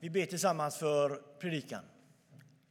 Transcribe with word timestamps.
Vi 0.00 0.10
ber 0.10 0.26
tillsammans 0.26 0.76
för 0.76 1.22
predikan. 1.38 1.84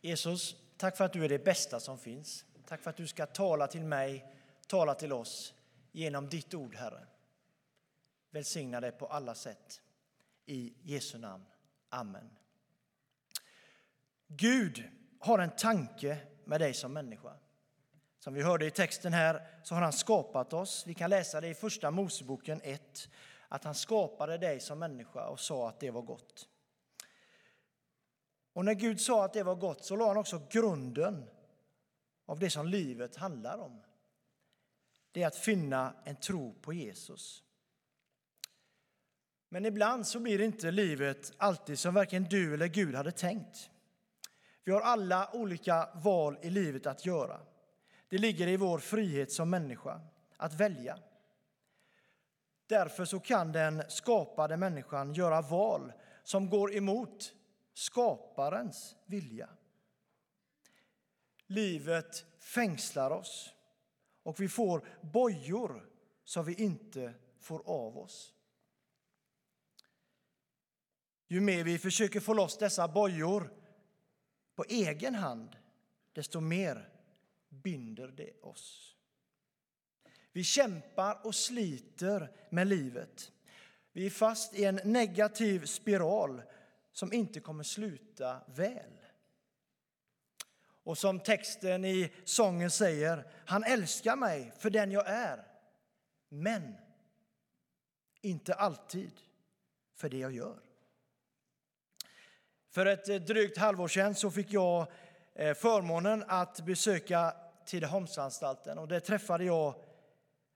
Jesus, 0.01 0.55
tack 0.77 0.97
för 0.97 1.05
att 1.05 1.13
du 1.13 1.25
är 1.25 1.29
det 1.29 1.43
bästa 1.45 1.79
som 1.79 1.97
finns. 1.97 2.45
Tack 2.65 2.81
för 2.81 2.89
att 2.89 2.97
du 2.97 3.07
ska 3.07 3.25
tala 3.25 3.67
till 3.67 3.83
mig, 3.83 4.33
tala 4.67 4.93
till 4.93 5.13
oss 5.13 5.53
genom 5.91 6.29
ditt 6.29 6.53
ord, 6.53 6.75
Herre. 6.75 7.07
Välsigna 8.31 8.81
det 8.81 8.91
på 8.91 9.05
alla 9.05 9.35
sätt. 9.35 9.81
I 10.45 10.73
Jesu 10.81 11.17
namn. 11.17 11.45
Amen. 11.89 12.29
Gud 14.27 14.83
har 15.19 15.39
en 15.39 15.55
tanke 15.55 16.17
med 16.45 16.61
dig 16.61 16.73
som 16.73 16.93
människa. 16.93 17.33
Som 18.19 18.33
vi 18.33 18.41
hörde 18.41 18.65
i 18.65 18.71
texten 18.71 19.13
här 19.13 19.47
så 19.63 19.75
har 19.75 19.81
han 19.81 19.93
skapat 19.93 20.53
oss. 20.53 20.83
Vi 20.87 20.93
kan 20.93 21.09
läsa 21.09 21.41
det 21.41 21.47
i 21.47 21.53
Första 21.53 21.91
Moseboken 21.91 22.61
1, 22.63 23.09
att 23.47 23.63
han 23.63 23.75
skapade 23.75 24.37
dig 24.37 24.59
som 24.59 24.79
människa 24.79 25.27
och 25.27 25.39
sa 25.39 25.69
att 25.69 25.79
det 25.79 25.91
var 25.91 26.01
gott. 26.01 26.47
Och 28.57 28.65
när 28.65 28.73
Gud 28.73 29.01
sa 29.01 29.25
att 29.25 29.33
det 29.33 29.43
var 29.43 29.55
gott 29.55 29.85
så 29.85 29.95
la 29.95 30.07
han 30.07 30.17
också 30.17 30.41
grunden 30.49 31.29
av 32.25 32.39
det 32.39 32.49
som 32.49 32.67
livet 32.67 33.15
handlar 33.15 33.57
om. 33.57 33.81
Det 35.11 35.23
är 35.23 35.27
att 35.27 35.35
finna 35.35 35.93
en 36.03 36.15
tro 36.15 36.53
på 36.61 36.73
Jesus. 36.73 37.43
Men 39.49 39.65
ibland 39.65 40.07
så 40.07 40.19
blir 40.19 40.41
inte 40.41 40.71
livet 40.71 41.33
alltid 41.37 41.79
som 41.79 41.93
varken 41.93 42.23
du 42.23 42.53
eller 42.53 42.67
Gud 42.67 42.95
hade 42.95 43.11
tänkt. 43.11 43.69
Vi 44.63 44.71
har 44.71 44.81
alla 44.81 45.29
olika 45.33 45.89
val 45.93 46.37
i 46.41 46.49
livet 46.49 46.87
att 46.87 47.05
göra. 47.05 47.39
Det 48.09 48.17
ligger 48.17 48.47
i 48.47 48.57
vår 48.57 48.79
frihet 48.79 49.31
som 49.31 49.49
människa 49.49 50.01
att 50.37 50.53
välja. 50.53 50.99
Därför 52.67 53.05
så 53.05 53.19
kan 53.19 53.51
den 53.51 53.83
skapade 53.87 54.57
människan 54.57 55.13
göra 55.13 55.41
val 55.41 55.93
som 56.23 56.49
går 56.49 56.75
emot 56.75 57.33
skaparens 57.77 58.95
vilja. 59.05 59.49
Livet 61.47 62.25
fängslar 62.39 63.11
oss 63.11 63.53
och 64.23 64.39
vi 64.39 64.49
får 64.49 64.87
bojor 65.01 65.89
som 66.23 66.45
vi 66.45 66.53
inte 66.53 67.13
får 67.39 67.59
av 67.65 67.97
oss. 67.97 68.33
Ju 71.27 71.41
mer 71.41 71.63
vi 71.63 71.79
försöker 71.79 72.19
få 72.19 72.33
loss 72.33 72.57
dessa 72.57 72.87
bojor 72.87 73.53
på 74.55 74.63
egen 74.69 75.15
hand, 75.15 75.57
desto 76.13 76.39
mer 76.39 76.89
binder 77.49 78.07
det 78.07 78.41
oss. 78.41 78.95
Vi 80.31 80.43
kämpar 80.43 81.25
och 81.25 81.35
sliter 81.35 82.31
med 82.51 82.67
livet. 82.67 83.31
Vi 83.91 84.05
är 84.05 84.09
fast 84.09 84.53
i 84.53 84.65
en 84.65 84.79
negativ 84.83 85.65
spiral 85.65 86.41
som 86.97 87.13
inte 87.13 87.39
kommer 87.39 87.63
sluta 87.63 88.41
väl. 88.45 88.99
Och 90.83 90.97
som 90.97 91.19
texten 91.19 91.85
i 91.85 92.13
sången 92.23 92.71
säger, 92.71 93.27
han 93.45 93.63
älskar 93.63 94.15
mig 94.15 94.53
för 94.57 94.69
den 94.69 94.91
jag 94.91 95.07
är. 95.07 95.47
Men 96.29 96.75
inte 98.21 98.53
alltid 98.53 99.11
för 99.95 100.09
det 100.09 100.17
jag 100.17 100.31
gör. 100.31 100.59
För 102.69 102.85
ett 102.85 103.09
eh, 103.09 103.15
drygt 103.15 103.57
halvår 103.57 103.87
sedan 103.87 104.15
så 104.15 104.31
fick 104.31 104.53
jag 104.53 104.91
eh, 105.35 105.53
förmånen 105.53 106.23
att 106.27 106.65
besöka 106.65 107.33
Tidaholmsanstalten 107.65 108.77
och 108.77 108.87
där 108.87 108.99
träffade 108.99 109.43
jag 109.43 109.75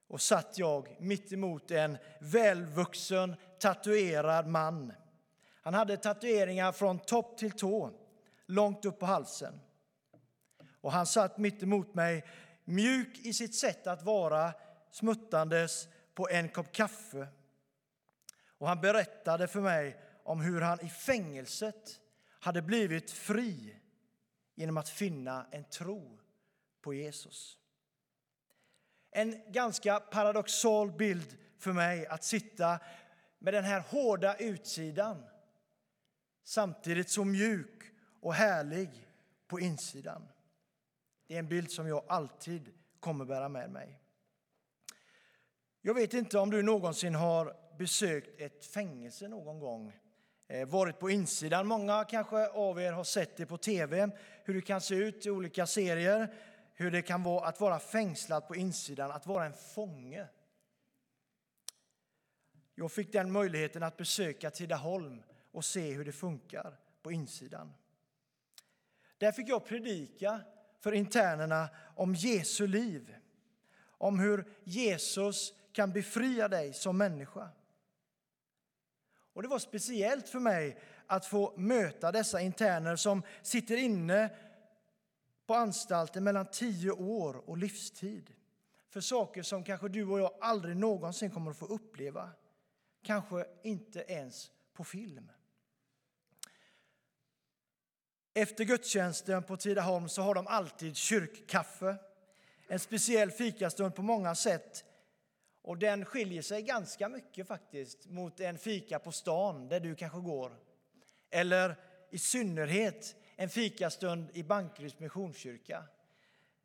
och 0.08 0.22
satt 0.22 0.58
jag 0.58 0.96
mitt 1.00 1.34
emot 1.34 1.72
en 1.72 1.98
välvuxen, 2.20 3.36
tatuerad 3.60 4.48
man. 4.48 4.94
Han 5.62 5.74
hade 5.74 5.98
tatueringar 5.98 6.72
från 6.72 7.00
topp 7.00 7.38
till 7.38 7.52
tå, 7.52 7.92
långt 8.46 8.86
upp 8.86 9.00
på 9.00 9.06
halsen. 9.06 9.60
Och 10.82 10.92
han 10.92 11.06
satt 11.06 11.38
mitt 11.38 11.64
emot 11.64 11.94
mig, 11.94 12.26
mjuk 12.64 13.20
i 13.20 13.34
sitt 13.34 13.56
sätt 13.56 13.88
att 13.88 14.04
vara, 14.04 14.54
smuttandes 14.92 15.88
på 16.14 16.30
en 16.30 16.50
kopp 16.50 16.72
kaffe. 16.72 17.28
Och 18.58 18.68
han 18.68 18.82
berättade 18.82 19.48
för 19.48 19.62
mig 19.62 19.98
om 20.24 20.42
hur 20.42 20.62
han 20.62 20.86
i 20.86 20.90
fängelset 20.90 22.00
hade 22.40 22.62
blivit 22.62 23.12
fri 23.12 23.76
genom 24.56 24.78
att 24.78 24.90
finna 24.90 25.46
en 25.52 25.64
tro 25.64 26.20
på 26.82 26.94
Jesus. 26.94 27.58
En 29.12 29.52
ganska 29.52 30.00
paradoxal 30.00 30.92
bild 30.92 31.38
för 31.60 31.74
mig 31.74 32.08
att 32.08 32.24
sitta 32.24 32.80
med 33.40 33.54
den 33.54 33.64
här 33.64 33.80
hårda 33.80 34.36
utsidan 34.36 35.26
samtidigt 36.52 37.10
så 37.10 37.26
mjuk 37.26 37.84
och 38.22 38.34
härlig 38.34 39.08
på 39.48 39.60
insidan. 39.60 40.28
Det 41.28 41.36
är 41.36 41.40
en 41.40 41.48
bild 41.48 41.72
som 41.72 41.88
jag 41.88 42.04
alltid 42.08 42.74
kommer 43.00 43.26
bära 43.26 43.50
med 43.50 43.70
mig. 43.70 44.02
Jag 45.82 45.94
vet 45.94 46.14
inte 46.14 46.40
om 46.40 46.50
du 46.50 46.64
någonsin 46.64 47.16
har 47.16 47.56
besökt 47.78 48.42
ett 48.42 48.66
fängelse 48.66 49.28
någon 49.28 49.60
gång, 49.60 49.94
eh, 50.48 50.68
varit 50.68 51.00
på 51.00 51.10
insidan. 51.10 51.68
Många 51.68 52.04
kanske 52.04 52.48
av 52.48 52.82
er 52.82 52.92
har 52.92 53.04
sett 53.04 53.38
det 53.38 53.46
på 53.46 53.58
tv, 53.58 54.10
hur 54.44 54.54
det 54.54 54.62
kan 54.62 54.82
se 54.82 54.96
ut 54.96 55.26
i 55.26 55.30
olika 55.30 55.68
serier, 55.68 56.34
hur 56.74 56.92
det 56.92 57.02
kan 57.02 57.24
vara 57.24 57.48
att 57.48 57.60
vara 57.60 57.80
fängslad 57.80 58.48
på 58.48 58.56
insidan, 58.56 59.12
att 59.12 59.28
vara 59.28 59.46
en 59.46 59.54
fånge. 59.54 60.28
Jag 62.76 62.92
fick 62.92 63.12
den 63.12 63.32
möjligheten 63.32 63.84
att 63.84 63.98
besöka 63.98 64.52
Tidaholm 64.52 65.24
och 65.52 65.66
se 65.66 65.94
hur 65.94 66.06
det 66.06 66.12
funkar 66.12 66.80
på 67.02 67.12
insidan. 67.12 67.74
Där 69.18 69.32
fick 69.32 69.50
jag 69.50 69.66
predika 69.66 70.42
för 70.80 70.92
internerna 70.92 71.70
om 71.96 72.16
Jesu 72.16 72.68
liv, 72.68 73.16
om 73.84 74.20
hur 74.20 74.46
Jesus 74.64 75.54
kan 75.72 75.94
befria 75.94 76.48
dig 76.48 76.74
som 76.74 76.98
människa. 76.98 77.50
Och 79.34 79.42
Det 79.42 79.48
var 79.48 79.60
speciellt 79.60 80.30
för 80.30 80.40
mig 80.40 80.82
att 81.08 81.26
få 81.26 81.54
möta 81.58 82.12
dessa 82.12 82.42
interner 82.42 82.96
som 82.96 83.24
sitter 83.42 83.78
inne 83.78 84.30
på 85.46 85.54
anstalten 85.54 86.24
mellan 86.24 86.46
tio 86.46 86.92
år 86.92 87.50
och 87.50 87.58
livstid 87.58 88.34
för 88.90 89.02
saker 89.02 89.44
som 89.44 89.64
kanske 89.64 89.88
du 89.88 90.06
och 90.06 90.20
jag 90.20 90.32
aldrig 90.42 90.78
någonsin 90.78 91.32
kommer 91.32 91.52
att 91.52 91.58
få 91.58 91.66
uppleva. 91.66 92.30
Kanske 93.02 93.46
inte 93.64 94.00
ens 94.00 94.52
på 94.74 94.84
film. 94.84 95.32
Efter 98.34 98.64
gudstjänsten 98.64 99.44
på 99.44 99.58
Tidaholm 99.58 100.10
så 100.10 100.22
har 100.22 100.36
de 100.36 100.48
alltid 100.48 100.96
kyrkkaffe. 100.96 101.96
En 102.68 102.80
speciell 102.80 103.32
fikastund 103.32 103.96
på 103.96 104.02
många 104.02 104.36
sätt. 104.36 104.86
Och 105.62 105.78
den 105.78 106.06
skiljer 106.06 106.42
sig 106.42 106.62
ganska 106.62 107.10
mycket 107.10 107.48
faktiskt 107.48 108.08
mot 108.08 108.40
en 108.40 108.58
fika 108.58 109.00
på 109.00 109.12
stan 109.12 109.70
där 109.70 109.80
du 109.80 109.96
kanske 109.96 110.20
går. 110.20 110.52
Eller 111.30 111.76
i 112.10 112.18
synnerhet 112.18 113.16
en 113.36 113.50
fikastund 113.50 114.30
i 114.34 114.44
Bankeryds 114.44 115.00
missionskyrka. 115.00 115.84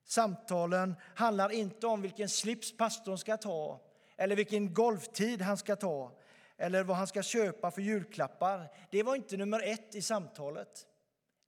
Samtalen 0.04 0.94
handlar 1.14 1.52
inte 1.52 1.86
om 1.86 2.02
vilken 2.02 2.28
slips 2.28 2.76
pastorn 2.76 3.18
ska 3.18 3.36
ta 3.36 3.80
eller 4.16 4.36
vilken 4.36 4.74
golftid 4.74 5.42
han 5.42 5.56
ska 5.56 5.76
ta 5.76 6.12
eller 6.56 6.82
vad 6.82 6.96
han 6.96 7.06
ska 7.06 7.22
köpa 7.22 7.70
för 7.70 7.82
julklappar. 7.82 8.72
Det 8.90 9.02
var 9.02 9.16
inte 9.16 9.36
nummer 9.36 9.62
ett 9.62 9.94
i 9.94 10.02
samtalet. 10.02 10.86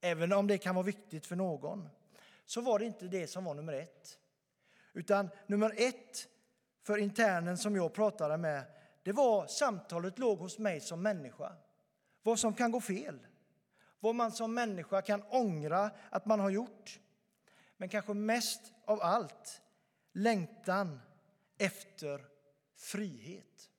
Även 0.00 0.32
om 0.32 0.46
det 0.46 0.58
kan 0.58 0.74
vara 0.74 0.86
viktigt 0.86 1.26
för 1.26 1.36
någon, 1.36 1.88
så 2.44 2.60
var 2.60 2.78
det 2.78 2.84
inte 2.84 3.08
det 3.08 3.26
som 3.26 3.44
var 3.44 3.54
nummer 3.54 3.72
ett. 3.72 4.18
Utan 4.92 5.30
nummer 5.46 5.74
ett 5.76 6.28
för 6.82 6.98
internen 6.98 7.58
som 7.58 7.76
jag 7.76 7.92
pratade 7.92 8.36
med, 8.36 8.64
det 9.02 9.12
var 9.12 9.46
samtalet 9.46 10.18
låg 10.18 10.38
hos 10.38 10.58
mig 10.58 10.80
som 10.80 11.02
människa. 11.02 11.52
Vad 12.22 12.38
som 12.38 12.54
kan 12.54 12.72
gå 12.72 12.80
fel. 12.80 13.26
Vad 14.00 14.14
man 14.14 14.32
som 14.32 14.54
människa 14.54 15.02
kan 15.02 15.22
ångra 15.22 15.90
att 16.10 16.26
man 16.26 16.40
har 16.40 16.50
gjort. 16.50 17.00
Men 17.76 17.88
kanske 17.88 18.14
mest 18.14 18.72
av 18.84 19.02
allt, 19.02 19.62
längtan 20.12 21.00
efter 21.58 22.24
frihet. 22.76 23.70